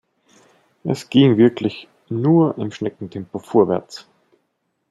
Es 0.83 1.11
ging 1.11 1.37
wirklich 1.37 1.87
nur 2.09 2.57
im 2.57 2.71
Schneckentempo 2.71 3.37
vorwärts. 3.37 4.07